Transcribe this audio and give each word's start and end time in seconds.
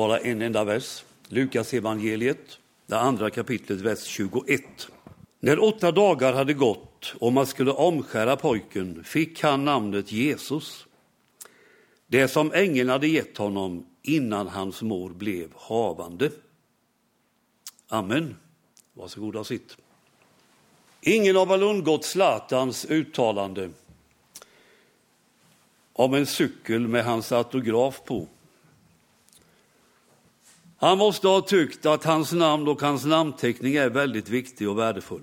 bara 0.00 0.18
en 0.18 0.42
enda 0.42 0.64
vers. 0.64 1.04
Lukas 1.28 1.74
evangeliet, 1.74 2.58
det 2.86 2.98
andra 2.98 3.30
kapitlet, 3.30 3.80
vers 3.80 4.04
21. 4.04 4.88
När 5.40 5.64
åtta 5.64 5.92
dagar 5.92 6.32
hade 6.32 6.54
gått 6.54 7.14
och 7.18 7.32
man 7.32 7.46
skulle 7.46 7.70
omskära 7.70 8.36
pojken 8.36 9.04
fick 9.04 9.42
han 9.42 9.64
namnet 9.64 10.12
Jesus, 10.12 10.86
det 12.06 12.28
som 12.28 12.52
ängeln 12.52 12.88
hade 12.88 13.08
gett 13.08 13.36
honom 13.36 13.86
innan 14.02 14.48
hans 14.48 14.82
mor 14.82 15.10
blev 15.10 15.48
havande. 15.56 16.30
Amen. 17.88 18.36
Varsågoda 18.92 19.38
och 19.38 19.46
sitt. 19.46 19.76
Ingen 21.00 21.36
har 21.36 21.46
väl 21.46 21.62
undgått 21.62 22.04
Zlatans 22.04 22.84
uttalande 22.84 23.70
om 25.92 26.14
en 26.14 26.26
cykel 26.26 26.88
med 26.88 27.04
hans 27.04 27.32
autograf 27.32 28.04
på. 28.04 28.28
Han 30.80 30.98
måste 30.98 31.28
ha 31.28 31.40
tyckt 31.40 31.86
att 31.86 32.04
hans 32.04 32.32
namn 32.32 32.68
och 32.68 32.80
hans 32.80 33.04
namnteckning 33.04 33.74
är 33.74 33.90
väldigt 33.90 34.28
viktig 34.28 34.68
och 34.68 34.78
värdefull. 34.78 35.22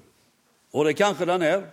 Och 0.71 0.85
det 0.85 0.93
kanske 0.93 1.25
den 1.25 1.41
är. 1.41 1.69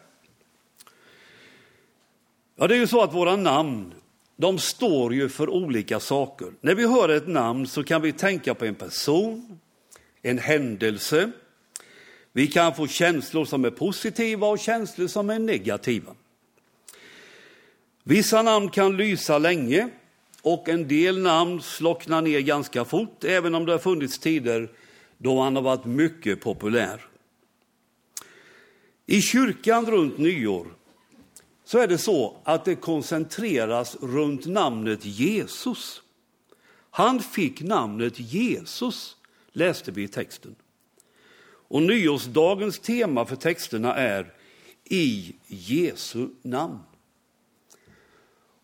Ja, 2.57 2.67
det 2.67 2.75
är 2.75 2.79
ju 2.79 2.87
så 2.87 3.03
att 3.03 3.15
våra 3.15 3.37
namn, 3.37 3.95
de 4.37 4.59
står 4.59 5.15
ju 5.15 5.29
för 5.29 5.51
olika 5.51 6.01
saker. 6.01 6.49
När 6.61 6.75
vi 6.75 6.87
hör 6.87 7.09
ett 7.09 7.29
namn 7.29 7.67
så 7.67 7.85
kan 7.85 8.03
vi 8.03 8.13
tänka 8.13 8.55
på 8.55 8.65
en 8.65 8.75
person, 8.75 9.61
en 10.23 10.39
händelse. 10.39 11.31
Vi 12.33 12.47
kan 12.47 12.75
få 12.75 12.87
känslor 12.87 13.45
som 13.45 13.65
är 13.65 13.71
positiva 13.71 14.47
och 14.47 14.59
känslor 14.59 15.07
som 15.07 15.31
är 15.31 15.39
negativa. 15.39 16.15
Vissa 18.03 18.43
namn 18.43 18.69
kan 18.69 18.97
lysa 18.97 19.39
länge 19.39 19.91
och 20.45 20.69
en 20.69 20.89
del 20.89 21.19
namn 21.19 21.63
slocknar 21.63 22.23
ner 22.23 22.41
ganska 22.41 22.85
fort, 22.85 23.25
även 23.25 23.55
om 23.55 23.67
det 23.67 23.73
har 23.73 23.79
funnits 23.79 24.19
tider 24.19 24.71
då 25.19 25.41
han 25.41 25.57
har 25.57 25.63
varit 25.63 25.85
mycket 25.85 26.41
populär. 26.41 27.01
I 29.07 29.21
kyrkan 29.21 29.87
runt 29.87 30.19
nyår 30.19 30.67
så 31.65 31.79
är 31.79 31.87
det 31.87 31.99
så 31.99 32.37
att 32.45 32.65
det 32.65 32.75
koncentreras 32.75 33.97
runt 34.01 34.47
namnet 34.47 35.05
Jesus. 35.05 36.03
Han 36.91 37.21
fick 37.21 37.63
namnet 37.63 38.21
Jesus, 38.21 39.17
läste 39.53 39.91
vi 39.93 40.03
i 40.03 40.09
texten. 40.09 40.55
Och 41.69 41.83
nyårsdagens 41.83 42.79
tema 42.79 43.27
för 43.27 43.37
texterna 43.37 43.95
är 43.95 44.33
i 44.85 45.35
Jesu 45.47 46.29
namn. 46.43 46.79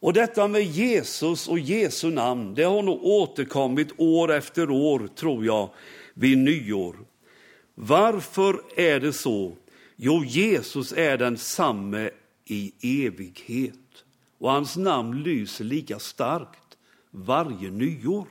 Och 0.00 0.12
detta 0.12 0.48
med 0.48 0.62
Jesus 0.62 1.48
och 1.48 1.58
Jesu 1.58 2.10
namn, 2.10 2.54
det 2.54 2.62
har 2.62 2.82
nog 2.82 3.04
återkommit 3.04 3.88
år 3.96 4.32
efter 4.32 4.70
år, 4.70 5.08
tror 5.16 5.44
jag, 5.44 5.70
vid 6.14 6.38
nyår. 6.38 6.96
Varför 7.74 8.62
är 8.76 9.00
det 9.00 9.12
så? 9.12 9.56
Jo, 9.96 10.24
Jesus 10.24 10.92
är 10.92 11.18
densamme 11.18 12.10
i 12.44 12.72
evighet 13.06 14.04
och 14.38 14.50
hans 14.50 14.76
namn 14.76 15.22
lyser 15.22 15.64
lika 15.64 15.98
starkt 15.98 16.76
varje 17.10 17.70
nyår. 17.70 18.26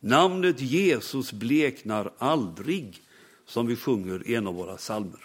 Namnet 0.00 0.60
Jesus 0.60 1.32
bleknar 1.32 2.12
aldrig, 2.18 3.02
som 3.46 3.66
vi 3.66 3.76
sjunger 3.76 4.28
i 4.28 4.34
en 4.34 4.46
av 4.46 4.54
våra 4.54 4.76
psalmer. 4.76 5.20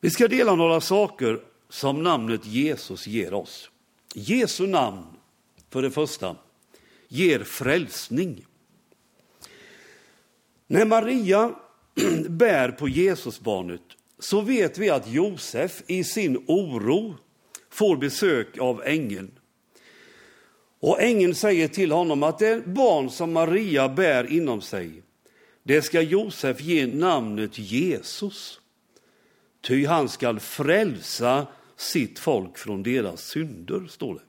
Vi 0.00 0.10
ska 0.10 0.28
dela 0.28 0.54
några 0.54 0.80
saker 0.80 1.40
som 1.72 2.02
namnet 2.02 2.46
Jesus 2.46 3.06
ger 3.06 3.34
oss. 3.34 3.70
Jesu 4.14 4.66
namn, 4.66 5.06
för 5.70 5.82
det 5.82 5.90
första, 5.90 6.36
ger 7.08 7.44
frälsning. 7.44 8.46
När 10.66 10.84
Maria 10.84 11.54
bär 12.28 12.68
på 12.68 12.88
Jesusbarnet 12.88 13.80
så 14.18 14.40
vet 14.40 14.78
vi 14.78 14.90
att 14.90 15.08
Josef 15.08 15.82
i 15.86 16.04
sin 16.04 16.44
oro 16.46 17.16
får 17.70 17.96
besök 17.96 18.58
av 18.58 18.82
ängeln. 18.84 19.30
Och 20.80 21.02
ängeln 21.02 21.34
säger 21.34 21.68
till 21.68 21.92
honom 21.92 22.22
att 22.22 22.38
det 22.38 22.66
barn 22.66 23.10
som 23.10 23.32
Maria 23.32 23.88
bär 23.88 24.32
inom 24.32 24.60
sig, 24.60 25.02
det 25.62 25.82
ska 25.82 26.00
Josef 26.00 26.60
ge 26.60 26.86
namnet 26.86 27.58
Jesus. 27.58 28.60
Ty 29.60 29.86
han 29.86 30.08
skall 30.08 30.40
frälsa 30.40 31.46
sitt 31.82 32.18
folk 32.18 32.58
från 32.58 32.82
deras 32.82 33.22
synder, 33.22 33.86
står 33.86 34.14
det. 34.14 34.20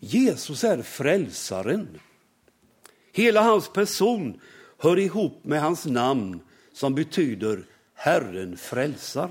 Jesus 0.00 0.64
är 0.64 0.82
frälsaren. 0.82 2.00
Hela 3.12 3.42
hans 3.42 3.68
person 3.68 4.40
hör 4.78 4.98
ihop 4.98 5.44
med 5.44 5.62
hans 5.62 5.86
namn 5.86 6.40
som 6.72 6.94
betyder 6.94 7.66
Herren 7.94 8.56
frälsar. 8.56 9.30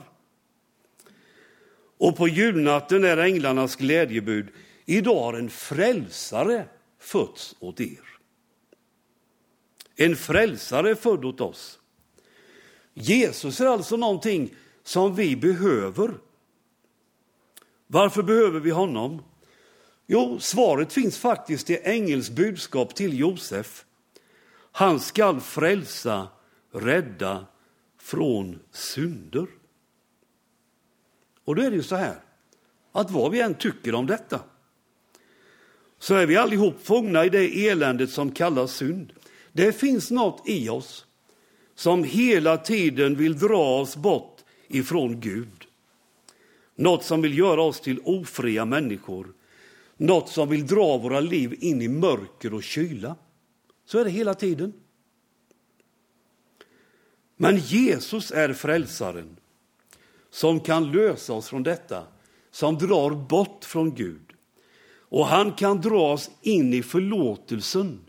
Och 1.97 2.17
på 2.17 2.27
julnatten 2.27 3.03
är 3.03 3.17
änglarnas 3.17 3.75
glädjebud. 3.75 4.47
Idag 4.85 5.19
har 5.19 5.33
en 5.33 5.49
frälsare 5.49 6.65
fötts 6.99 7.55
åt 7.59 7.81
er. 7.81 8.03
En 9.95 10.15
frälsare 10.15 10.95
född 10.95 11.25
åt 11.25 11.41
oss. 11.41 11.79
Jesus 12.93 13.61
är 13.61 13.65
alltså 13.65 13.97
någonting 13.97 14.55
som 14.83 15.15
vi 15.15 15.35
behöver. 15.35 16.13
Varför 17.87 18.23
behöver 18.23 18.59
vi 18.59 18.69
honom? 18.69 19.21
Jo, 20.07 20.39
svaret 20.39 20.93
finns 20.93 21.17
faktiskt 21.17 21.69
i 21.69 21.79
ängels 21.83 22.29
budskap 22.29 22.95
till 22.95 23.19
Josef. 23.19 23.85
Han 24.71 24.99
skall 24.99 25.41
frälsa, 25.41 26.27
rädda 26.71 27.45
från 27.99 28.59
synder. 28.71 29.47
Och 31.45 31.55
då 31.55 31.61
är 31.61 31.69
det 31.69 31.75
ju 31.75 31.83
så 31.83 31.95
här, 31.95 32.15
att 32.91 33.11
vad 33.11 33.31
vi 33.31 33.41
än 33.41 33.55
tycker 33.55 33.95
om 33.95 34.07
detta, 34.07 34.39
så 35.99 36.15
är 36.15 36.25
vi 36.25 36.37
allihop 36.37 36.75
fångna 36.85 37.25
i 37.25 37.29
det 37.29 37.67
eländet 37.67 38.09
som 38.09 38.31
kallas 38.31 38.71
synd. 38.71 39.13
Det 39.51 39.73
finns 39.73 40.11
något 40.11 40.49
i 40.49 40.69
oss 40.69 41.05
som 41.75 42.03
hela 42.03 42.57
tiden 42.57 43.15
vill 43.15 43.39
dra 43.39 43.79
oss 43.79 43.95
bort 43.95 44.32
ifrån 44.75 45.19
Gud. 45.19 45.67
Något 46.75 47.03
som 47.03 47.21
vill 47.21 47.37
göra 47.37 47.61
oss 47.61 47.81
till 47.81 47.99
ofria 48.03 48.65
människor. 48.65 49.33
Något 49.97 50.29
som 50.29 50.49
vill 50.49 50.67
dra 50.67 50.97
våra 50.97 51.19
liv 51.19 51.55
in 51.59 51.81
i 51.81 51.87
mörker 51.87 52.53
och 52.53 52.63
kyla. 52.63 53.15
Så 53.85 53.99
är 53.99 54.03
det 54.03 54.11
hela 54.11 54.33
tiden. 54.33 54.73
Men 57.37 57.57
Jesus 57.57 58.31
är 58.31 58.53
frälsaren 58.53 59.37
som 60.29 60.59
kan 60.59 60.91
lösa 60.91 61.33
oss 61.33 61.49
från 61.49 61.63
detta, 61.63 62.07
som 62.51 62.77
drar 62.77 63.09
bort 63.09 63.65
från 63.65 63.95
Gud. 63.95 64.33
Och 64.95 65.25
han 65.25 65.51
kan 65.51 65.81
dra 65.81 66.13
oss 66.13 66.31
in 66.41 66.73
i 66.73 66.83
förlåtelsen, 66.83 67.99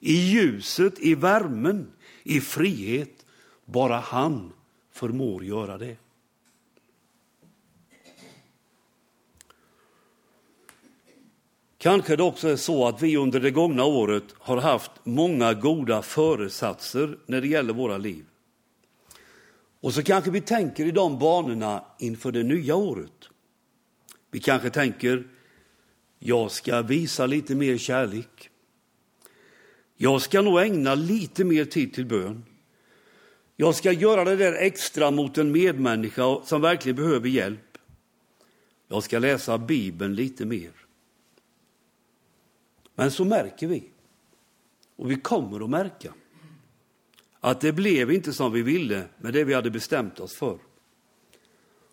i 0.00 0.12
ljuset, 0.12 0.98
i 0.98 1.14
värmen, 1.14 1.92
i 2.22 2.40
frihet. 2.40 3.26
Bara 3.64 3.96
han 3.96 4.52
förmår 4.92 5.44
göra 5.44 5.78
det. 5.78 5.96
Kanske 11.78 12.16
det 12.16 12.22
också 12.22 12.48
är 12.48 12.56
så 12.56 12.86
att 12.88 13.02
vi 13.02 13.16
under 13.16 13.40
det 13.40 13.50
gångna 13.50 13.84
året 13.84 14.24
har 14.38 14.56
haft 14.56 14.90
många 15.04 15.54
goda 15.54 16.02
föresatser 16.02 17.18
när 17.26 17.40
det 17.40 17.48
gäller 17.48 17.72
våra 17.72 17.98
liv. 17.98 18.24
Och 19.80 19.94
så 19.94 20.02
kanske 20.02 20.30
vi 20.30 20.40
tänker 20.40 20.86
i 20.86 20.90
de 20.90 21.18
banorna 21.18 21.84
inför 21.98 22.32
det 22.32 22.42
nya 22.42 22.76
året. 22.76 23.28
Vi 24.30 24.40
kanske 24.40 24.70
tänker, 24.70 25.24
jag 26.18 26.50
ska 26.50 26.82
visa 26.82 27.26
lite 27.26 27.54
mer 27.54 27.78
kärlek. 27.78 28.50
Jag 29.96 30.22
ska 30.22 30.42
nog 30.42 30.60
ägna 30.60 30.94
lite 30.94 31.44
mer 31.44 31.64
tid 31.64 31.94
till 31.94 32.06
bön. 32.06 32.44
Jag 33.56 33.74
ska 33.74 33.92
göra 33.92 34.24
det 34.24 34.36
där 34.36 34.52
extra 34.52 35.10
mot 35.10 35.38
en 35.38 35.52
medmänniska 35.52 36.40
som 36.44 36.60
verkligen 36.60 36.96
behöver 36.96 37.28
hjälp. 37.28 37.78
Jag 38.88 39.02
ska 39.02 39.18
läsa 39.18 39.58
Bibeln 39.58 40.14
lite 40.14 40.44
mer. 40.44 40.85
Men 42.96 43.10
så 43.10 43.24
märker 43.24 43.66
vi, 43.66 43.90
och 44.96 45.10
vi 45.10 45.16
kommer 45.16 45.64
att 45.64 45.70
märka, 45.70 46.14
att 47.40 47.60
det 47.60 47.72
blev 47.72 48.12
inte 48.12 48.32
som 48.32 48.52
vi 48.52 48.62
ville 48.62 49.04
med 49.18 49.32
det 49.32 49.44
vi 49.44 49.54
hade 49.54 49.70
bestämt 49.70 50.20
oss 50.20 50.34
för. 50.34 50.58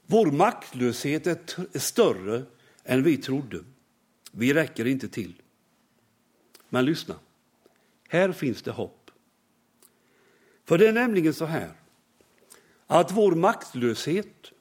Vår 0.05 0.31
maktlöshet 0.31 1.27
är 1.27 1.79
större 1.79 2.43
än 2.83 3.03
vi 3.03 3.17
trodde. 3.17 3.59
Vi 4.31 4.53
räcker 4.53 4.87
inte 4.87 5.07
till. 5.07 5.41
Men 6.69 6.85
lyssna, 6.85 7.15
här 8.09 8.31
finns 8.31 8.61
det 8.61 8.71
hopp. 8.71 9.11
För 10.65 10.77
det 10.77 10.87
är 10.87 10.93
nämligen 10.93 11.33
så 11.33 11.45
här 11.45 11.71
att 12.87 13.11
vår 13.11 13.31
maktlöshet 13.35 14.51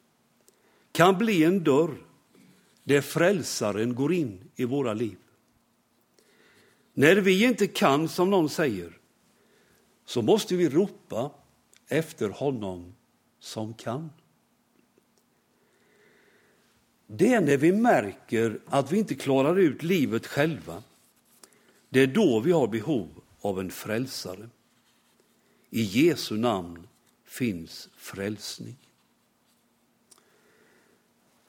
kan 0.93 1.19
bli 1.19 1.45
en 1.45 1.65
dörr 1.65 1.97
där 2.85 3.01
frälsaren 3.01 3.95
går 3.95 4.13
in 4.13 4.51
i 4.57 4.65
våra 4.65 4.95
liv. 4.95 5.17
När 6.95 7.17
vi 7.17 7.45
inte 7.45 7.67
kan, 7.67 8.09
som 8.09 8.31
någon 8.31 8.49
säger, 8.49 8.99
så 10.05 10.23
måste 10.23 10.57
vi 10.57 10.69
ropa 10.69 11.31
efter 11.89 12.29
honom 12.29 12.95
som 13.41 13.75
kan. 13.75 14.11
Det 17.07 17.33
är 17.33 17.41
när 17.41 17.57
vi 17.57 17.73
märker 17.73 18.61
att 18.67 18.93
vi 18.93 18.99
inte 18.99 19.15
klarar 19.15 19.59
ut 19.59 19.83
livet 19.83 20.27
själva. 20.27 20.83
Det 21.89 22.01
är 22.01 22.07
då 22.07 22.41
vi 22.41 22.53
har 22.53 22.69
behov 22.69 23.09
av 23.41 23.61
en 23.61 23.71
frälsare. 23.71 24.49
I 25.71 25.83
Jesu 25.83 26.37
namn 26.37 26.89
finns 27.25 27.89
frälsning. 27.97 28.77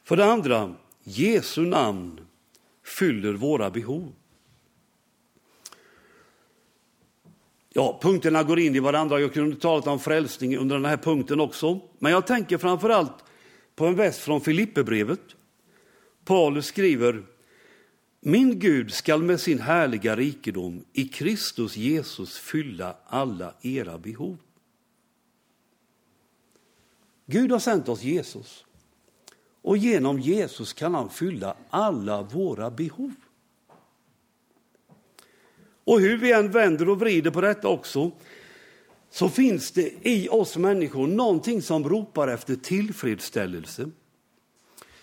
För 0.03 0.15
det 0.15 0.25
andra, 0.25 0.75
Jesu 1.03 1.61
namn 1.61 2.27
fyller 2.83 3.33
våra 3.33 3.69
behov. 3.69 4.13
Ja, 7.75 7.99
punkterna 8.01 8.43
går 8.43 8.59
in 8.59 8.75
i 8.75 8.79
varandra. 8.79 9.19
Jag 9.19 9.33
kunde 9.33 9.55
talat 9.55 9.87
om 9.87 9.99
frälsning 9.99 10.57
under 10.57 10.75
den 10.75 10.85
här 10.85 10.97
punkten 10.97 11.39
också. 11.39 11.79
Men 11.99 12.11
jag 12.11 12.27
tänker 12.27 12.57
framför 12.57 12.89
allt 12.89 13.23
på 13.75 13.85
en 13.85 13.95
vers 13.95 14.17
från 14.17 14.41
Filipperbrevet. 14.41 15.19
Paulus 16.25 16.65
skriver 16.65 17.23
Min 18.19 18.59
Gud 18.59 18.93
skall 18.93 19.23
med 19.23 19.39
sin 19.39 19.59
härliga 19.59 20.15
rikedom 20.15 20.85
i 20.93 21.07
Kristus 21.07 21.77
Jesus 21.77 22.37
fylla 22.37 22.95
alla 23.05 23.53
era 23.61 23.97
behov. 23.97 24.37
Gud 27.25 27.51
har 27.51 27.59
sänt 27.59 27.89
oss 27.89 28.03
Jesus 28.03 28.65
och 29.61 29.77
genom 29.77 30.19
Jesus 30.19 30.73
kan 30.73 30.93
han 30.93 31.09
fylla 31.09 31.55
alla 31.69 32.21
våra 32.21 32.71
behov. 32.71 33.13
Och 35.83 35.99
hur 35.99 36.17
vi 36.17 36.31
än 36.31 36.51
vänder 36.51 36.89
och 36.89 36.99
vrider 36.99 37.31
på 37.31 37.41
detta 37.41 37.67
också 37.67 38.11
så 39.09 39.29
finns 39.29 39.71
det 39.71 39.93
i 40.01 40.29
oss 40.29 40.57
människor 40.57 41.07
någonting 41.07 41.61
som 41.61 41.89
ropar 41.89 42.27
efter 42.27 42.55
tillfredsställelse. 42.55 43.89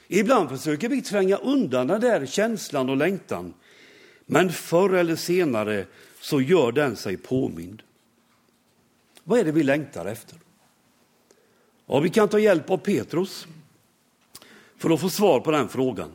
Ibland 0.09 0.49
försöker 0.49 0.89
vi 0.89 1.03
tränga 1.03 1.37
undan 1.37 1.87
den 1.87 2.01
där 2.01 2.27
känslan 2.27 2.89
och 2.89 2.97
längtan. 2.97 3.55
Men 4.27 4.53
förr 4.53 4.95
eller 4.95 5.17
senare 5.17 5.87
så 6.21 6.41
gör 6.41 6.73
den 6.73 6.97
sig 6.97 7.17
påmind. 7.17 7.83
Vad 9.25 9.39
är 9.39 9.45
det 9.45 9.53
vi 9.53 9.63
längtar 9.63 10.07
efter? 10.07 10.39
Ja, 11.87 12.01
vi 12.01 12.11
kan 12.11 12.29
ta 12.29 12.39
hjälp 12.39 12.71
av 12.71 12.77
Petrus 12.77 13.47
för 14.77 14.91
att 14.91 15.01
få 15.01 15.11
svar 15.11 15.41
på 15.41 15.51
den 15.51 15.69
frågan. 15.69 16.11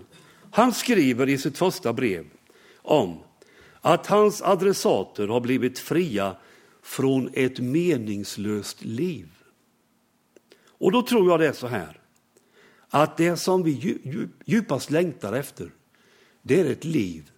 Han 0.51 0.73
skriver 0.73 1.29
i 1.29 1.37
sitt 1.37 1.57
första 1.57 1.93
brev 1.93 2.25
om 2.77 3.19
att 3.85 4.07
hans 4.07 4.41
adressater 4.41 5.27
har 5.27 5.39
blivit 5.39 5.79
fria 5.79 6.35
från 6.81 7.29
ett 7.33 7.59
meningslöst 7.59 8.83
liv. 8.83 9.29
Och 10.67 10.91
då 10.91 11.01
tror 11.01 11.29
jag 11.29 11.39
det 11.39 11.47
är 11.47 11.53
så 11.53 11.67
här, 11.67 11.99
att 12.89 13.17
det 13.17 13.37
som 13.37 13.63
vi 13.63 13.97
djupast 14.45 14.91
längtar 14.91 15.33
efter, 15.33 15.71
det 16.41 16.59
är 16.59 16.65
ett 16.65 16.83
liv 16.83 17.31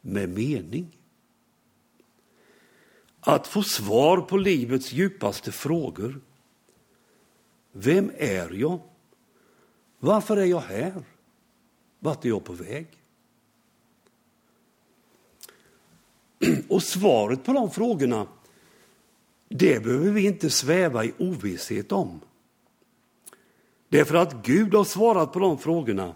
med 0.00 0.28
mening. 0.28 0.98
Att 3.20 3.46
få 3.46 3.62
svar 3.62 4.20
på 4.20 4.36
livets 4.36 4.92
djupaste 4.92 5.52
frågor. 5.52 6.20
Vem 7.72 8.12
är 8.16 8.50
jag? 8.50 8.80
Varför 9.98 10.36
är 10.36 10.46
jag 10.46 10.60
här? 10.60 11.02
Vart 11.98 12.24
är 12.24 12.28
jag 12.28 12.44
på 12.44 12.52
väg? 12.52 12.99
Och 16.70 16.82
svaret 16.82 17.44
på 17.44 17.52
de 17.52 17.70
frågorna, 17.70 18.26
det 19.48 19.84
behöver 19.84 20.10
vi 20.10 20.26
inte 20.26 20.50
sväva 20.50 21.04
i 21.04 21.12
ovisshet 21.18 21.92
om. 21.92 22.20
Därför 23.88 24.14
att 24.14 24.46
Gud 24.46 24.74
har 24.74 24.84
svarat 24.84 25.32
på 25.32 25.38
de 25.38 25.58
frågorna 25.58 26.14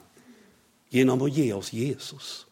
genom 0.89 1.23
att 1.23 1.33
ge 1.33 1.53
oss 1.53 1.73
Jesus. 1.73 2.47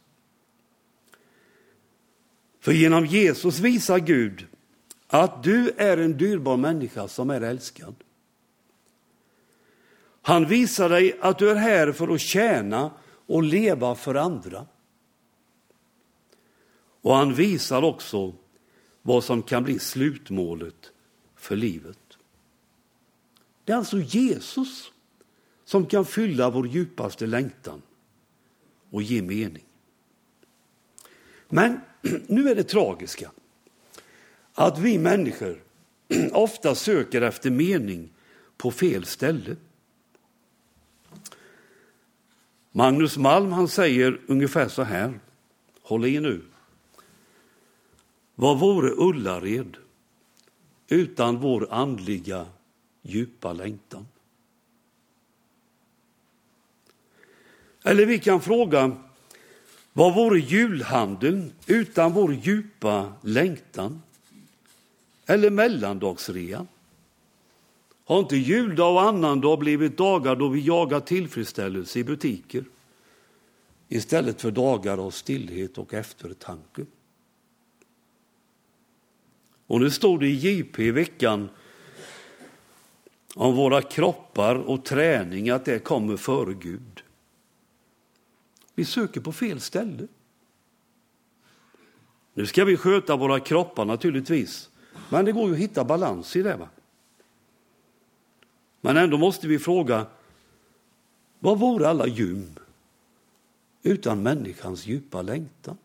För 2.60 2.72
genom 2.72 3.06
Jesus 3.06 3.58
visar 3.58 3.98
Gud 3.98 4.46
att 5.06 5.42
du 5.42 5.70
är 5.76 5.96
en 5.96 6.16
dyrbar 6.16 6.56
människa 6.56 7.08
som 7.08 7.30
är 7.30 7.40
älskad. 7.40 7.94
Han 10.22 10.48
visar 10.48 10.88
dig 10.88 11.18
att 11.20 11.38
du 11.38 11.50
är 11.50 11.54
här 11.56 11.92
för 11.92 12.14
att 12.14 12.20
tjäna 12.20 12.90
och 13.26 13.42
leva 13.42 13.94
för 13.94 14.14
andra. 14.14 14.66
Och 17.02 17.14
han 17.14 17.34
visar 17.34 17.82
också 17.82 18.34
vad 19.02 19.24
som 19.24 19.42
kan 19.42 19.64
bli 19.64 19.78
slutmålet 19.78 20.92
för 21.36 21.56
livet. 21.56 21.98
Det 23.64 23.72
är 23.72 23.76
alltså 23.76 23.98
Jesus 23.98 24.92
som 25.64 25.86
kan 25.86 26.04
fylla 26.04 26.50
vår 26.50 26.66
djupaste 26.66 27.26
längtan 27.26 27.82
och 28.90 29.02
ge 29.02 29.22
mening. 29.22 29.64
Men 31.48 31.80
nu 32.26 32.48
är 32.48 32.54
det 32.54 32.64
tragiska 32.64 33.30
att 34.54 34.78
vi 34.78 34.98
människor 34.98 35.62
ofta 36.32 36.74
söker 36.74 37.22
efter 37.22 37.50
mening 37.50 38.10
på 38.56 38.70
fel 38.70 39.04
ställe. 39.04 39.56
Magnus 42.72 43.16
Malm 43.16 43.52
han 43.52 43.68
säger 43.68 44.20
ungefär 44.26 44.68
så 44.68 44.82
här, 44.82 45.20
håll 45.82 46.06
i 46.06 46.20
nu. 46.20 46.42
Vad 48.34 48.58
vore 48.58 48.90
Ullared 48.90 49.76
utan 50.88 51.40
vår 51.40 51.68
andliga 51.70 52.46
djupa 53.02 53.52
längtan? 53.52 54.06
Eller 57.84 58.06
vi 58.06 58.18
kan 58.18 58.40
fråga, 58.40 58.96
vad 59.92 60.14
vore 60.14 60.40
julhandeln 60.40 61.52
utan 61.66 62.12
vår 62.12 62.34
djupa 62.34 63.12
längtan? 63.20 64.02
Eller 65.26 65.50
mellandagsrean? 65.50 66.68
Har 68.04 68.18
inte 68.18 68.36
juldag 68.36 68.92
och 68.92 69.02
annandag 69.02 69.58
blivit 69.58 69.96
dagar 69.96 70.36
då 70.36 70.48
vi 70.48 70.60
jagar 70.60 71.00
tillfredsställelse 71.00 71.98
i 71.98 72.04
butiker 72.04 72.64
istället 73.88 74.40
för 74.40 74.50
dagar 74.50 74.98
av 75.06 75.10
stillhet 75.10 75.78
och 75.78 75.94
eftertanke? 75.94 76.86
Och 79.72 79.80
nu 79.80 79.90
stod 79.90 80.20
det 80.20 80.26
i 80.26 80.34
JP 80.34 80.82
i 80.82 80.90
veckan 80.90 81.48
om 83.34 83.56
våra 83.56 83.82
kroppar 83.82 84.54
och 84.54 84.84
träning 84.84 85.50
att 85.50 85.64
det 85.64 85.78
kommer 85.78 86.16
före 86.16 86.54
Gud. 86.54 87.02
Vi 88.74 88.84
söker 88.84 89.20
på 89.20 89.32
fel 89.32 89.60
ställe. 89.60 90.08
Nu 92.34 92.46
ska 92.46 92.64
vi 92.64 92.76
sköta 92.76 93.16
våra 93.16 93.40
kroppar 93.40 93.84
naturligtvis, 93.84 94.70
men 95.08 95.24
det 95.24 95.32
går 95.32 95.46
ju 95.46 95.52
att 95.52 95.58
hitta 95.58 95.84
balans 95.84 96.36
i 96.36 96.42
det. 96.42 96.56
Va? 96.56 96.68
Men 98.80 98.96
ändå 98.96 99.18
måste 99.18 99.48
vi 99.48 99.58
fråga, 99.58 100.06
vad 101.38 101.58
vore 101.58 101.88
alla 101.88 102.06
gym 102.06 102.58
utan 103.82 104.22
människans 104.22 104.86
djupa 104.86 105.22
längtan? 105.22 105.76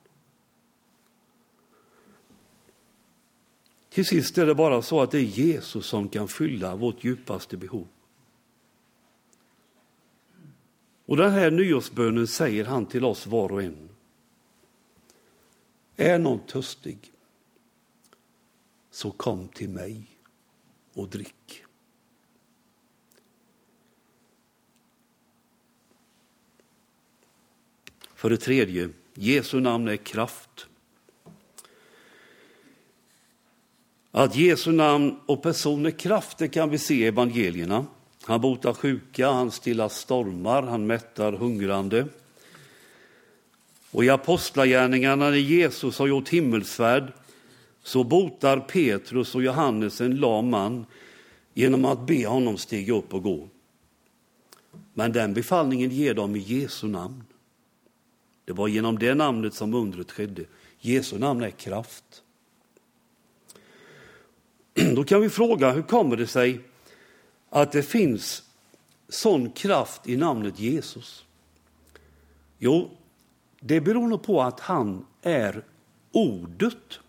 Till 3.97 4.05
sist 4.05 4.37
är 4.37 4.45
det 4.45 4.55
bara 4.55 4.81
så 4.81 5.01
att 5.01 5.11
det 5.11 5.17
är 5.17 5.21
Jesus 5.21 5.85
som 5.85 6.09
kan 6.09 6.27
fylla 6.27 6.75
vårt 6.75 7.03
djupaste 7.03 7.57
behov. 7.57 7.87
Och 11.05 11.17
den 11.17 11.31
här 11.31 11.51
nyårsbönen 11.51 12.27
säger 12.27 12.65
han 12.65 12.85
till 12.85 13.05
oss 13.05 13.27
var 13.27 13.51
och 13.51 13.63
en. 13.63 13.89
Är 15.95 16.19
någon 16.19 16.39
törstig, 16.39 17.11
så 18.91 19.11
kom 19.11 19.47
till 19.47 19.69
mig 19.69 20.03
och 20.93 21.09
drick. 21.09 21.63
För 28.15 28.29
det 28.29 28.37
tredje, 28.37 28.89
Jesu 29.13 29.59
namn 29.59 29.87
är 29.87 29.97
kraft. 29.97 30.67
Att 34.17 34.35
Jesu 34.35 34.71
namn 34.71 35.15
och 35.25 35.43
person 35.43 35.85
är 35.85 35.91
kraft, 35.91 36.37
det 36.37 36.47
kan 36.47 36.69
vi 36.69 36.77
se 36.77 36.93
i 36.93 37.05
evangelierna. 37.05 37.85
Han 38.23 38.41
botar 38.41 38.73
sjuka, 38.73 39.31
han 39.31 39.51
stillar 39.51 39.89
stormar, 39.89 40.63
han 40.63 40.87
mättar 40.87 41.31
hungrande. 41.31 42.07
Och 43.91 44.03
i 44.03 44.09
apostlagärningarna 44.09 45.29
när 45.29 45.37
Jesus 45.37 45.99
har 45.99 46.07
gjort 46.07 46.29
himmelsfärd 46.29 47.13
så 47.83 48.03
botar 48.03 48.59
Petrus 48.59 49.35
och 49.35 49.43
Johannes 49.43 50.01
en 50.01 50.15
lam 50.15 50.49
man 50.49 50.85
genom 51.53 51.85
att 51.85 52.07
be 52.07 52.27
honom 52.27 52.57
stiga 52.57 52.93
upp 52.93 53.13
och 53.13 53.23
gå. 53.23 53.47
Men 54.93 55.11
den 55.11 55.33
befallningen 55.33 55.91
ger 55.91 56.13
de 56.13 56.35
i 56.35 56.39
Jesu 56.39 56.87
namn. 56.87 57.23
Det 58.45 58.53
var 58.53 58.67
genom 58.67 58.99
det 58.99 59.15
namnet 59.15 59.53
som 59.53 59.73
undret 59.73 60.11
skedde. 60.11 60.43
Jesu 60.79 61.19
namn 61.19 61.43
är 61.43 61.49
kraft. 61.49 62.23
Då 64.95 65.03
kan 65.03 65.21
vi 65.21 65.29
fråga, 65.29 65.71
hur 65.71 65.81
kommer 65.81 66.17
det 66.17 66.27
sig 66.27 66.59
att 67.49 67.71
det 67.71 67.83
finns 67.83 68.43
sån 69.09 69.51
kraft 69.51 70.07
i 70.07 70.17
namnet 70.17 70.59
Jesus? 70.59 71.25
Jo, 72.57 72.89
det 73.59 73.81
beror 73.81 74.07
nog 74.07 74.23
på 74.23 74.41
att 74.41 74.59
han 74.59 75.05
är 75.21 75.63
ordet. 76.11 76.99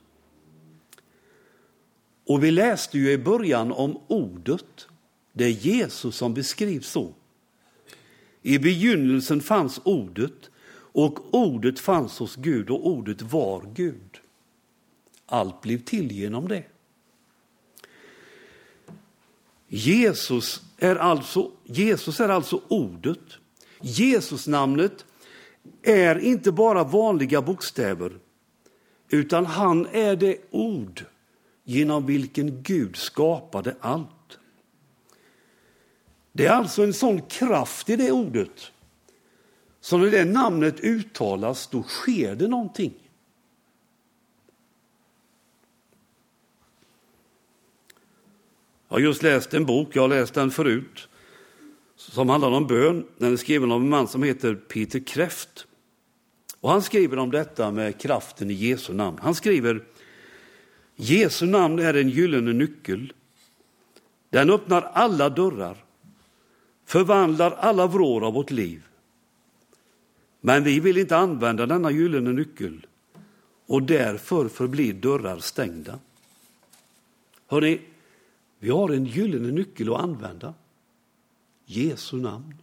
Och 2.27 2.45
vi 2.45 2.51
läste 2.51 2.99
ju 2.99 3.13
i 3.13 3.19
början 3.19 3.73
om 3.73 4.01
ordet. 4.07 4.87
Det 5.33 5.45
är 5.45 5.49
Jesus 5.49 6.17
som 6.17 6.35
beskrivs 6.35 6.87
så. 6.87 7.15
I 8.43 8.59
begynnelsen 8.59 9.41
fanns 9.41 9.81
ordet 9.85 10.51
och 10.73 11.35
ordet 11.35 11.81
fanns 11.81 12.19
hos 12.19 12.37
Gud 12.37 12.71
och 12.71 12.87
ordet 12.87 13.23
var 13.23 13.63
Gud. 13.75 14.21
Allt 15.27 15.61
blev 15.61 15.79
till 15.79 16.13
genom 16.13 16.49
det. 16.49 16.65
Jesus 19.69 20.63
är 20.79 20.97
alltså, 20.97 21.51
Jesus 21.65 22.21
är 22.21 22.29
alltså 22.29 22.61
ordet. 22.69 23.21
Jesusnamnet 23.81 25.05
är 25.83 26.19
inte 26.19 26.53
bara 26.53 26.85
vanliga 26.85 27.43
bokstäver, 27.43 28.19
utan 29.09 29.47
han 29.47 29.87
är 29.87 30.17
det 30.17 30.37
ord 30.51 31.05
genom 31.65 32.07
vilken 32.07 32.63
Gud 32.63 32.97
skapade 32.97 33.77
allt. 33.81 34.39
Det 36.33 36.47
är 36.47 36.53
alltså 36.53 36.83
en 36.83 36.95
sån 36.95 37.23
kraft 37.23 37.91
i 37.91 37.97
det 37.97 38.13
ordet, 38.13 38.73
så 39.81 39.99
när 39.99 40.11
det 40.11 40.25
namnet 40.25 40.81
uttalas, 40.81 41.67
då 41.67 41.83
sker 41.83 42.35
det 42.35 42.49
någonting. 42.49 43.08
Jag 48.89 48.95
har 48.95 49.01
just 49.01 49.23
läst 49.23 49.55
en 49.55 49.67
bok, 49.67 49.89
jag 49.93 50.03
har 50.03 50.09
läst 50.09 50.35
den 50.35 50.51
förut, 50.51 51.09
som 51.97 52.29
handlar 52.29 52.51
om 52.51 52.67
bön. 52.67 53.07
Den 53.19 53.33
är 53.33 53.37
skriven 53.37 53.73
av 53.73 53.81
en 53.81 53.89
man 53.89 54.09
som 54.09 54.23
heter 54.23 54.55
Peter 54.55 55.01
Kräft. 55.01 55.67
Och 56.61 56.71
han 56.71 56.83
skriver 56.83 57.17
om 57.17 57.31
detta 57.31 57.71
med 57.71 58.01
kraften 58.01 58.51
i 58.51 58.55
Jesu 58.55 58.93
namn. 58.93 59.19
Han 59.23 59.35
skriver, 59.35 59.85
Jesu 60.97 61.47
namn 61.47 61.79
är 61.79 61.95
en 61.95 62.09
gyllene 62.09 62.53
nyckel. 62.53 63.13
Den 64.31 64.51
öppnar 64.51 64.83
alla 64.83 65.29
dörrar, 65.29 65.85
förvandlar 66.87 67.51
alla 67.51 67.87
vrår 67.87 68.27
av 68.27 68.33
vårt 68.35 68.51
liv. 68.51 68.83
Men 70.41 70.65
vi 70.65 70.81
vill 70.81 70.99
inte 70.99 71.17
använda 71.17 71.67
denna 71.67 71.91
gyllene 71.91 72.33
nyckel 72.33 72.87
och 73.67 73.83
därför 73.83 74.49
förblir 74.49 74.93
dörrar 74.93 75.39
stängda. 75.39 75.99
Hörrni, 77.47 77.81
vi 78.59 78.71
har 78.71 78.89
en 78.89 79.05
gyllene 79.05 79.51
nyckel 79.51 79.95
att 79.95 80.01
använda. 80.01 80.55
Jesu 81.65 82.17
namn. 82.17 82.55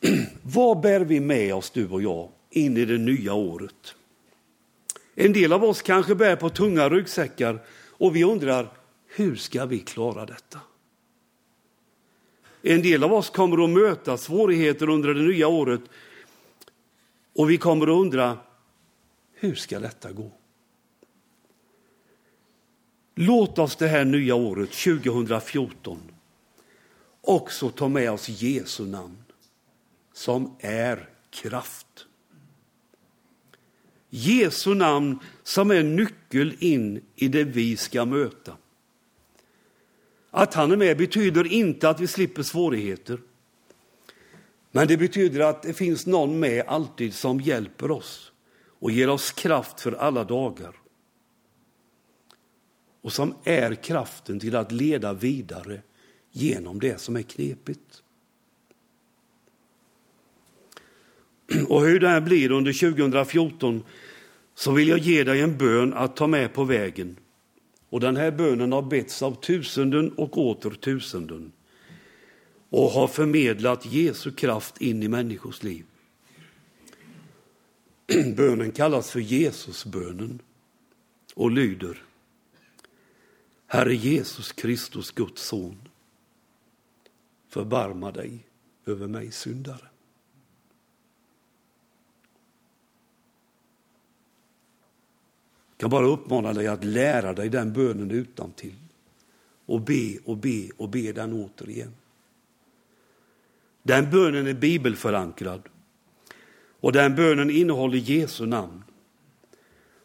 Vad 0.42 0.80
bär 0.80 1.00
vi 1.00 1.20
med 1.20 1.54
oss, 1.54 1.70
du 1.70 1.88
och 1.88 2.02
jag, 2.02 2.28
in 2.50 2.76
i 2.76 2.84
det 2.84 2.98
nya 2.98 3.34
året? 3.34 3.94
En 5.14 5.32
del 5.32 5.52
av 5.52 5.64
oss 5.64 5.82
kanske 5.82 6.14
bär 6.14 6.36
på 6.36 6.50
tunga 6.50 6.88
ryggsäckar 6.88 7.62
och 7.90 8.16
vi 8.16 8.24
undrar, 8.24 8.72
hur 9.06 9.36
ska 9.36 9.66
vi 9.66 9.78
klara 9.78 10.26
detta? 10.26 10.60
En 12.62 12.82
del 12.82 13.04
av 13.04 13.12
oss 13.12 13.30
kommer 13.30 13.64
att 13.64 13.70
möta 13.70 14.16
svårigheter 14.16 14.88
under 14.88 15.14
det 15.14 15.22
nya 15.22 15.48
året 15.48 15.80
och 17.34 17.50
vi 17.50 17.58
kommer 17.58 17.86
att 17.86 18.00
undra, 18.00 18.38
hur 19.34 19.54
ska 19.54 19.80
detta 19.80 20.12
gå? 20.12 20.32
Låt 23.14 23.58
oss 23.58 23.76
det 23.76 23.88
här 23.88 24.04
nya 24.04 24.34
året, 24.34 24.70
2014, 24.70 25.98
också 27.20 27.70
ta 27.70 27.88
med 27.88 28.10
oss 28.10 28.28
Jesu 28.28 28.86
namn, 28.86 29.24
som 30.12 30.56
är 30.60 31.08
kraft. 31.30 32.06
Jesu 34.10 34.74
namn 34.74 35.18
som 35.42 35.70
är 35.70 35.82
nyckel 35.82 36.54
in 36.58 37.00
i 37.16 37.28
det 37.28 37.44
vi 37.44 37.76
ska 37.76 38.04
möta. 38.04 38.56
Att 40.30 40.54
han 40.54 40.72
är 40.72 40.76
med 40.76 40.98
betyder 40.98 41.52
inte 41.52 41.88
att 41.88 42.00
vi 42.00 42.06
slipper 42.06 42.42
svårigheter. 42.42 43.18
Men 44.70 44.88
det 44.88 44.96
betyder 44.96 45.40
att 45.40 45.62
det 45.62 45.74
finns 45.74 46.06
någon 46.06 46.40
med 46.40 46.64
alltid 46.66 47.14
som 47.14 47.40
hjälper 47.40 47.90
oss 47.90 48.32
och 48.80 48.90
ger 48.90 49.08
oss 49.08 49.32
kraft 49.32 49.80
för 49.80 49.92
alla 49.92 50.24
dagar 50.24 50.81
och 53.02 53.12
som 53.12 53.34
är 53.44 53.74
kraften 53.74 54.40
till 54.40 54.56
att 54.56 54.72
leda 54.72 55.12
vidare 55.12 55.82
genom 56.30 56.80
det 56.80 57.00
som 57.00 57.16
är 57.16 57.22
knepigt. 57.22 58.02
Och 61.68 61.80
hur 61.80 62.00
det 62.00 62.08
här 62.08 62.20
blir 62.20 62.50
under 62.50 62.72
2014 62.92 63.82
så 64.54 64.72
vill 64.72 64.88
jag 64.88 64.98
ge 64.98 65.24
dig 65.24 65.40
en 65.40 65.58
bön 65.58 65.92
att 65.92 66.16
ta 66.16 66.26
med 66.26 66.54
på 66.54 66.64
vägen. 66.64 67.16
Och 67.88 68.00
den 68.00 68.16
här 68.16 68.30
bönen 68.30 68.72
har 68.72 68.82
betts 68.82 69.22
av 69.22 69.40
tusenden 69.40 70.12
och 70.12 70.38
åter 70.38 70.70
tusenden 70.70 71.52
och 72.70 72.90
har 72.90 73.08
förmedlat 73.08 73.86
Jesu 73.86 74.30
kraft 74.30 74.80
in 74.80 75.02
i 75.02 75.08
människors 75.08 75.62
liv. 75.62 75.84
Bönen 78.36 78.72
kallas 78.72 79.10
för 79.10 79.20
Jesusbönen 79.20 80.38
och 81.34 81.50
lyder 81.50 82.02
Herre 83.72 83.94
Jesus 83.94 84.52
Kristus, 84.52 85.10
Guds 85.10 85.42
son, 85.42 85.88
förbarma 87.48 88.12
dig 88.12 88.46
över 88.86 89.06
mig 89.06 89.30
syndare. 89.30 89.88
Jag 95.68 95.78
kan 95.78 95.90
bara 95.90 96.06
uppmana 96.06 96.52
dig 96.52 96.66
att 96.66 96.84
lära 96.84 97.32
dig 97.32 97.48
den 97.48 97.72
bönen 97.72 98.10
utan 98.10 98.52
till 98.52 98.76
och 99.66 99.80
be 99.80 100.18
och 100.24 100.36
be 100.36 100.68
och 100.76 100.88
be 100.88 101.12
den 101.12 101.32
återigen. 101.32 101.94
Den 103.82 104.10
bönen 104.10 104.46
är 104.46 104.54
bibelförankrad 104.54 105.62
och 106.80 106.92
den 106.92 107.14
bönen 107.14 107.50
innehåller 107.50 107.98
Jesu 107.98 108.46
namn. 108.46 108.84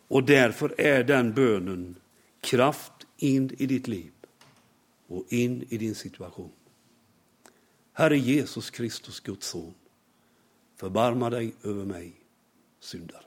Och 0.07 0.23
därför 0.23 0.81
är 0.81 1.03
den 1.03 1.33
bönen 1.33 1.95
kraft 2.41 2.96
in 3.17 3.51
i 3.57 3.65
ditt 3.65 3.87
liv 3.87 4.11
och 5.07 5.25
in 5.29 5.65
i 5.69 5.77
din 5.77 5.95
situation. 5.95 6.51
Herre 7.93 8.17
Jesus 8.17 8.69
Kristus, 8.69 9.19
Guds 9.19 9.47
son, 9.47 9.73
förbarma 10.75 11.29
dig 11.29 11.53
över 11.63 11.85
mig, 11.85 12.13
syndare. 12.79 13.23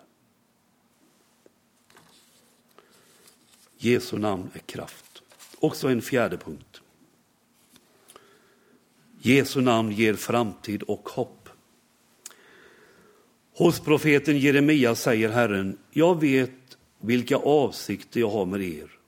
Jesu 3.76 4.18
namn 4.18 4.50
är 4.54 4.58
kraft. 4.58 5.22
Också 5.58 5.88
en 5.88 6.02
fjärde 6.02 6.36
punkt. 6.36 6.80
Jesu 9.18 9.60
namn 9.60 9.92
ger 9.92 10.14
framtid 10.14 10.82
och 10.82 11.08
hopp. 11.08 11.48
Hos 13.52 13.80
profeten 13.80 14.38
Jeremia 14.38 14.94
säger 14.94 15.28
Herren, 15.28 15.78
jag 15.90 16.20
vet 16.20 16.78
vilka 16.98 17.36
avsikter 17.36 18.20
jag 18.20 18.30
har 18.30 18.46
med 18.46 18.60
er 18.60 18.99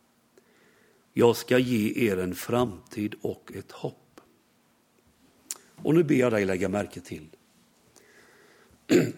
jag 1.12 1.36
ska 1.36 1.58
ge 1.58 2.08
er 2.10 2.16
en 2.16 2.34
framtid 2.34 3.14
och 3.20 3.52
ett 3.54 3.72
hopp. 3.72 4.20
Och 5.76 5.94
nu 5.94 6.04
ber 6.04 6.14
jag 6.14 6.32
dig 6.32 6.44
lägga 6.44 6.68
märke 6.68 7.00
till 7.00 7.28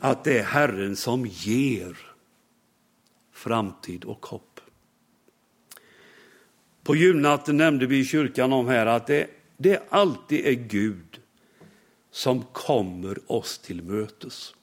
att 0.01 0.25
det 0.25 0.39
är 0.39 0.43
Herren 0.43 0.97
som 0.97 1.27
ger 1.27 1.99
framtid 3.33 4.05
och 4.05 4.27
hopp. 4.27 4.61
På 6.83 6.97
julnatten 6.97 7.57
nämnde 7.57 7.87
vi 7.87 7.99
i 7.99 8.05
kyrkan 8.05 8.53
om 8.53 8.67
här 8.67 8.87
att 8.87 9.07
det, 9.07 9.31
det 9.57 9.83
alltid 9.89 10.47
är 10.47 10.53
Gud 10.53 11.21
som 12.11 12.43
kommer 12.53 13.33
oss 13.33 13.59
till 13.59 13.83
mötes. 13.83 14.55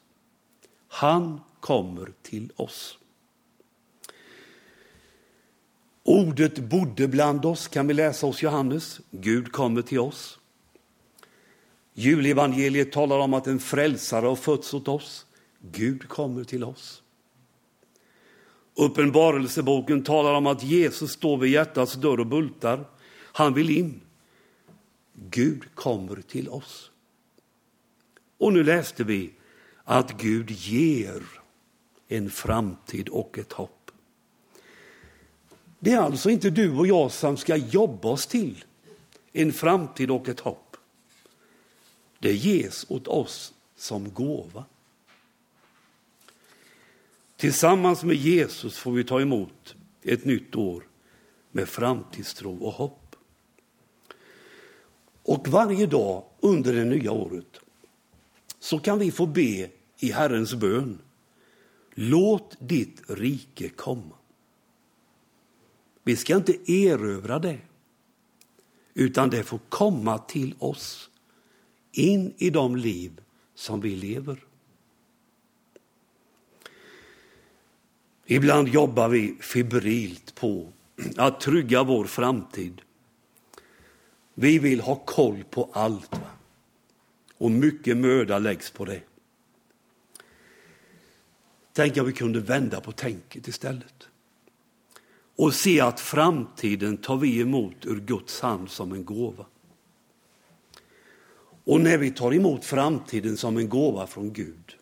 Han 0.88 1.42
kommer 1.60 2.14
till 2.22 2.52
oss. 2.56 2.98
Ordet 6.12 6.60
bodde 6.60 7.08
bland 7.08 7.46
oss, 7.46 7.68
kan 7.68 7.88
vi 7.88 7.94
läsa 7.94 8.28
hos 8.28 8.44
Johannes. 8.44 9.02
Gud 9.12 9.52
kommer 9.52 9.82
till 9.82 10.00
oss. 10.00 10.40
Julevangeliet 11.94 12.92
talar 12.92 13.20
om 13.20 13.34
att 13.34 13.48
en 13.48 13.60
frälsare 13.60 14.26
har 14.26 14.36
fötts 14.36 14.74
åt 14.74 14.88
oss. 14.88 15.26
Gud 15.62 16.08
kommer 16.08 16.44
till 16.44 16.64
oss. 16.64 17.04
Uppenbarelseboken 18.76 20.04
talar 20.04 20.34
om 20.34 20.48
att 20.48 20.64
Jesus 20.64 21.12
står 21.12 21.38
vid 21.38 21.52
hjärtats 21.52 21.94
dörr 21.94 22.20
och 22.20 22.28
bultar. 22.28 22.86
Han 23.24 23.54
vill 23.54 23.70
in. 23.70 24.02
Gud 25.14 25.76
kommer 25.76 26.22
till 26.22 26.50
oss. 26.50 26.92
Och 28.38 28.54
nu 28.54 28.64
läste 28.64 29.04
vi 29.04 29.34
att 29.84 30.22
Gud 30.22 30.52
ger 30.52 31.22
en 32.08 32.30
framtid 32.30 33.10
och 33.10 33.38
ett 33.38 33.54
hopp. 33.54 33.81
Det 35.84 35.92
är 35.92 35.98
alltså 35.98 36.30
inte 36.30 36.50
du 36.50 36.72
och 36.72 36.88
jag 36.88 37.12
som 37.12 37.38
ska 37.38 37.56
jobba 37.56 38.10
oss 38.10 38.28
till 38.28 38.64
en 39.32 39.54
framtid 39.54 40.12
och 40.12 40.30
ett 40.30 40.40
hopp. 40.40 40.78
Det 42.20 42.34
ges 42.34 42.86
åt 42.90 43.08
oss 43.08 43.54
som 43.76 44.14
gåva. 44.14 44.66
Tillsammans 47.38 48.04
med 48.04 48.16
Jesus 48.16 48.78
får 48.78 48.92
vi 48.92 49.04
ta 49.04 49.22
emot 49.22 49.76
ett 50.02 50.26
nytt 50.26 50.56
år 50.56 50.84
med 51.52 51.70
framtidstro 51.70 52.58
och 52.58 52.74
hopp. 52.74 53.16
Och 55.24 55.48
varje 55.48 55.86
dag 55.86 56.24
under 56.40 56.74
det 56.74 56.86
nya 56.86 57.12
året 57.12 57.60
så 58.60 58.80
kan 58.80 59.00
vi 59.00 59.12
få 59.12 59.26
be 59.26 59.70
i 60.00 60.12
Herrens 60.12 60.54
bön. 60.54 61.00
Låt 61.94 62.56
ditt 62.60 63.02
rike 63.08 63.70
komma. 63.70 64.16
Vi 66.04 66.16
ska 66.16 66.36
inte 66.36 66.72
erövra 66.72 67.40
det, 67.40 67.60
utan 68.94 69.30
det 69.30 69.44
får 69.44 69.60
komma 69.70 70.18
till 70.18 70.56
oss, 70.60 71.10
in 71.92 72.34
i 72.38 72.50
de 72.50 72.76
liv 72.76 73.22
som 73.56 73.82
vi 73.82 73.96
lever. 73.96 74.44
Ibland 78.26 78.68
jobbar 78.68 79.10
vi 79.10 79.38
febrilt 79.42 80.36
på 80.36 80.72
att 81.18 81.40
trygga 81.40 81.84
vår 81.84 82.06
framtid. 82.06 82.82
Vi 84.34 84.60
vill 84.60 84.82
ha 84.82 84.96
koll 84.96 85.44
på 85.44 85.70
allt. 85.74 86.12
Va? 86.12 86.30
Och 87.38 87.52
mycket 87.52 87.98
möda 87.98 88.40
läggs 88.40 88.72
på 88.72 88.86
det. 88.86 89.02
Tänk 91.74 91.98
om 91.98 92.06
vi 92.06 92.14
kunde 92.14 92.40
vända 92.40 92.82
på 92.82 92.92
tänket 92.92 93.48
istället. 93.48 94.08
Och 95.42 95.54
se 95.54 95.82
att 95.82 96.00
framtiden 96.00 96.98
tar 96.98 97.18
vi 97.18 97.42
emot 97.42 97.86
ur 97.86 98.00
Guds 98.00 98.40
hand 98.42 98.70
som 98.70 98.92
en 98.92 99.06
gåva. 99.06 99.46
Och 101.64 101.82
när 101.82 101.98
vi 101.98 102.12
tar 102.12 102.34
emot 102.34 102.66
framtiden 102.66 103.38
som 103.38 103.58
en 103.58 103.70
gåva 103.70 104.08
från 104.08 104.34
Gud, 104.34 104.78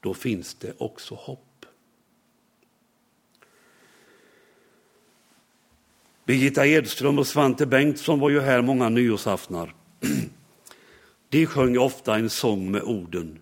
då 0.00 0.14
finns 0.14 0.54
det 0.54 0.72
också 0.78 1.14
hopp. 1.14 1.66
Birgitta 6.24 6.66
Edström 6.66 7.18
och 7.18 7.26
Svante 7.26 7.66
Bengtsson 7.66 8.20
var 8.20 8.30
ju 8.30 8.40
här 8.40 8.62
många 8.62 8.88
nyårsaftnar. 8.88 9.74
De 11.28 11.46
sjöng 11.46 11.78
ofta 11.78 12.16
en 12.16 12.30
sång 12.30 12.70
med 12.70 12.82
orden 12.82 13.40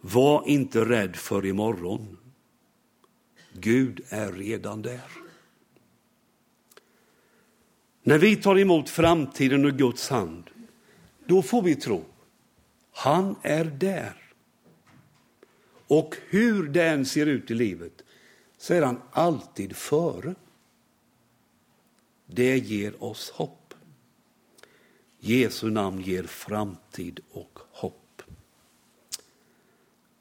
Var 0.00 0.48
inte 0.48 0.84
rädd 0.84 1.16
för 1.16 1.46
imorgon. 1.46 2.16
Gud 3.52 4.00
är 4.08 4.32
redan 4.32 4.82
där. 4.82 5.10
När 8.02 8.18
vi 8.18 8.36
tar 8.36 8.58
emot 8.58 8.90
framtiden 8.90 9.64
ur 9.64 9.70
Guds 9.70 10.08
hand, 10.08 10.50
då 11.26 11.42
får 11.42 11.62
vi 11.62 11.74
tro. 11.74 12.04
Han 12.92 13.36
är 13.42 13.64
där. 13.64 14.16
Och 15.86 16.16
hur 16.28 16.68
det 16.68 16.88
än 16.88 17.06
ser 17.06 17.26
ut 17.26 17.50
i 17.50 17.54
livet 17.54 18.04
så 18.58 18.74
är 18.74 18.82
han 18.82 19.02
alltid 19.12 19.76
före. 19.76 20.34
Det 22.26 22.58
ger 22.58 23.04
oss 23.04 23.30
hopp. 23.30 23.74
Jesu 25.18 25.70
namn 25.70 26.00
ger 26.00 26.22
framtid 26.22 27.20
och 27.30 27.58
hopp. 27.70 28.22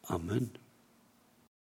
Amen. 0.04 0.50